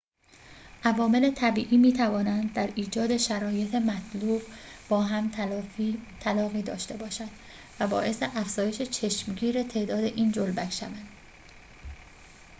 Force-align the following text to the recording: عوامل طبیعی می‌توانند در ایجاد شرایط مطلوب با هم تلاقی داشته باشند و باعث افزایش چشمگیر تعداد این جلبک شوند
عوامل 0.83 1.31
طبیعی 1.31 1.77
می‌توانند 1.77 2.53
در 2.53 2.71
ایجاد 2.75 3.17
شرایط 3.17 3.75
مطلوب 3.75 4.41
با 4.89 5.01
هم 5.01 5.31
تلاقی 6.19 6.61
داشته 6.61 6.97
باشند 6.97 7.29
و 7.79 7.87
باعث 7.87 8.23
افزایش 8.23 8.81
چشمگیر 8.81 9.63
تعداد 9.63 10.03
این 10.03 10.31
جلبک 10.31 10.69
شوند 10.71 11.07